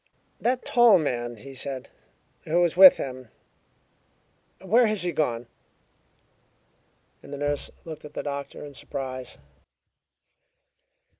"That 0.39 0.65
tall 0.65 0.97
man," 0.97 1.35
he 1.35 1.53
said, 1.53 1.87
"who 2.45 2.59
was 2.59 2.75
with 2.75 2.97
him: 2.97 3.29
where 4.59 4.87
has 4.87 5.03
he 5.03 5.11
gone?" 5.11 5.45
The 7.21 7.37
nurse 7.37 7.69
looked 7.85 8.03
at 8.05 8.15
the 8.15 8.23
doctor 8.23 8.65
in 8.65 8.73
surprise. 8.73 9.37